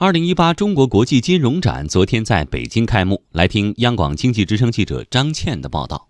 [0.00, 6.06] 二零一八中国国际金融展昨天在北京开幕，来听央广经济之声记者张倩的报道。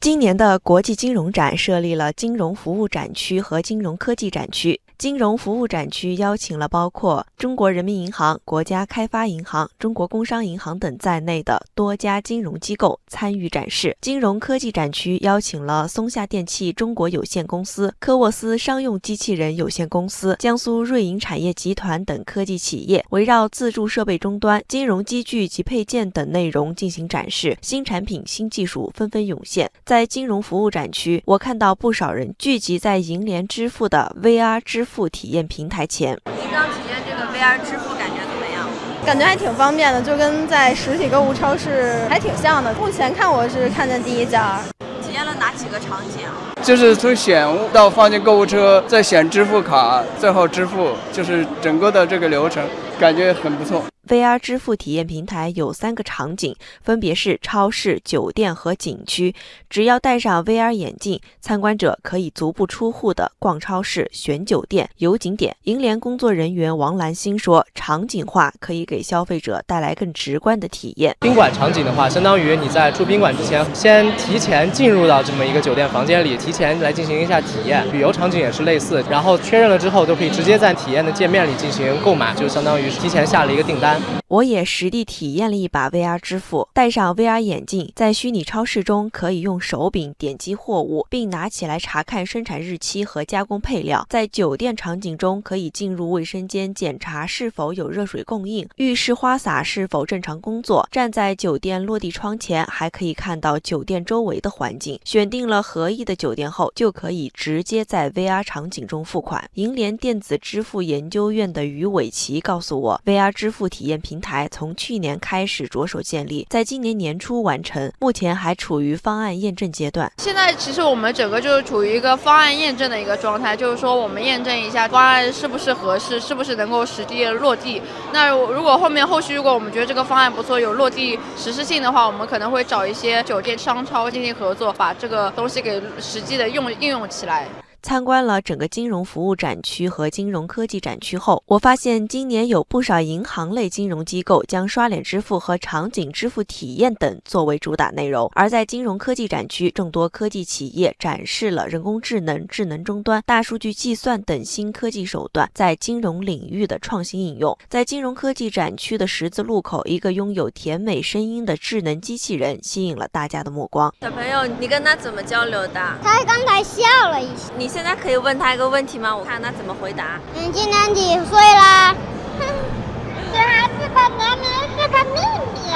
[0.00, 4.80] 今年的国际金融展设立了金融服务展区和金融科技展区。
[4.98, 13.96] 金融服务展区邀请了包括中国人民银行、国家开发银行、中国工商银行等在内的多家金融机构参与展示。
[14.00, 27.58] 金融科技展区邀请了松下电器中国有限公司、科沃斯商用机器人有限公司、江苏瑞银产业集团等科技企业，围绕自助设备终端、金融机具及配件等内容进行展示。
[27.60, 29.68] 新产品、新技术纷纷涌现。
[29.84, 34.91] 在金融服务展区，我看到不少人聚集在银联支付的 VR 支付。
[34.92, 38.68] 付体验平台前，您刚体验这个 VR 支付感觉怎么样？
[39.06, 42.70] 感觉还挺方便的，就跟在实体购物超市还挺像的。
[42.74, 44.60] 目前看我是看见第一家。
[45.02, 46.28] 体验了哪几个场景？
[46.62, 52.62] 就是从选到放进购物车，再选支付卡，最后支付，就是整个的这个流程，
[53.00, 53.82] 感觉很不错。
[54.08, 59.32] VR 支付体验平台有三个场景，分别是超市、酒店和景区。
[59.70, 65.56] 只要戴上 VR 眼镜，参观者可以足不出户的逛超市、选酒店、游景点。
[65.62, 71.14] 银联工作人员王兰心说：“场景化可以给消费者带来更直观的体验。
[71.20, 77.86] 宾馆场景的话，相当于你在住宾馆之前，先提前进入到这么一个酒店房间里，提前来进行一下体验。
[77.92, 83.91] 旅游场景也是类似，然后确认了之后，就可以直接在体验的界面里进行购买，就相当于是提前下了一个订单。”
[84.28, 94.06] 我也实地体验了一把 VR 支付，戴上 VR 眼镜，在虚拟超市中可以用手柄点击货物，并拿起来查看生产日期和加工配料。
[94.08, 100.88] 在酒店场景中，可以进入卫生间检查是否有热水供应，浴室花洒是否正常工作。
[100.90, 104.98] 站在酒店落地窗前，还可以看到酒店周围的环境。
[105.04, 109.50] 选定了合意的酒店后，就可以直接在 VR 场景中付款。
[109.54, 120.08] 银联电子支付研究院的于伟奇告诉我，VR 支付体体验平台从去年开始着手建立，在今年年初完成，目前还处于方案验证阶段。
[120.18, 127.82] 现在其实我们整个就是处于一个方案验证的一个状态，就是说我们验证一下方案是不是合适，是不是能够实际落地。
[128.12, 137.48] 那如果后面后续如果我们觉得这个方案不错，有落地实施性的话，我们可能会找一些酒店商超进行合作，把这个东西给实际的用应用起来。
[137.82, 148.30] 参观了整个金融服务展区和金融科技展区后，我发现今年有不少银行类金融机构将刷脸支付和场景支付体验等作为主打内容。
[148.34, 157.58] 而在金融科技展区，众多科技企业展示了人工智能、智能终端、大数据计算等新科技手段在金融领域的创新应用。
[157.68, 163.92] 在金融科技展区的十字路口，一个拥有甜美声音的智能机器人吸引了大家的目光。
[164.00, 165.98] 小朋友，你跟他怎么交流的？
[166.00, 167.52] 他刚才笑了一下。
[167.58, 167.71] 你。
[167.72, 169.16] 现在可以问他一个问题吗？
[169.16, 170.20] 我看他怎么回答。
[170.34, 171.96] 你今年几岁了？
[173.32, 174.44] 女孩子的年龄
[174.76, 175.16] 是个秘
[175.54, 175.72] 密。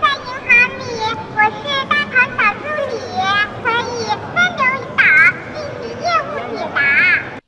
[0.00, 0.80] 在银行里，
[1.34, 2.94] 我是大堂小助理，
[3.64, 5.02] 可以分流引导，
[5.50, 6.78] 进行业务解答。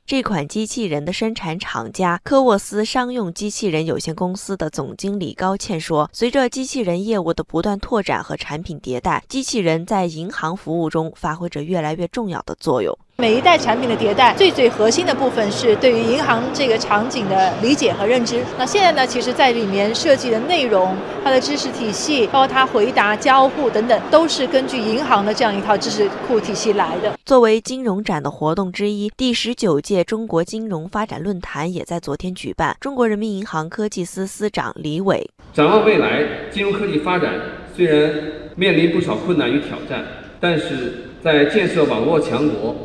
[0.05, 18.43] 这款机器人的生产厂家科沃斯商用机器人有限公司的总经理高倩说：“随着机器人业务的不断拓展和产品迭代，机器人在银行服务中发挥着越来越重要的作用。”每一代产品的迭代，最最核心的部分是对于银行这个场景的理解和认知。
[18.59, 27.17] 那现在呢，其实在里面设计的内容、它的知识体系，包括它回答、交互等等，都是根据银行的这样一套知识库体系来的。
[27.25, 32.75] 作为金融展的活动之一，第十九届中国金融发展论坛也在昨天举办。
[32.81, 37.31] 中国人民银行科技司司长李伟展望未来，金融科技发展
[37.73, 38.13] 虽然
[38.57, 40.03] 面临不少困难与挑战，
[40.41, 42.82] 但是在建设网络强国。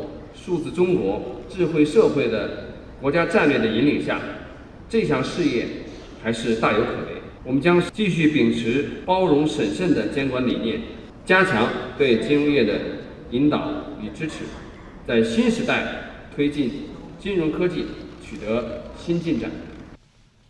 [0.49, 4.19] 数字中国、智慧社会的国家战略的引领下，
[4.89, 5.67] 这项事业
[6.23, 7.21] 还是大有可为。
[7.43, 10.81] 我们将继续秉持包容审慎的监管理念，
[11.23, 11.67] 加强
[11.99, 12.73] 对金融业的
[13.29, 14.37] 引导与支持，
[15.07, 16.71] 在新时代推进
[17.19, 17.85] 金融科技
[18.25, 19.51] 取得新进展。